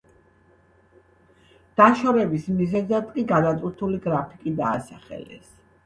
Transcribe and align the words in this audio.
დაშორების 1.81 2.49
მიზეზად 2.57 3.13
კი 3.15 3.29
გადატვირთული 3.35 4.05
გრაფიკი 4.11 4.59
დაასახელეს. 4.65 5.59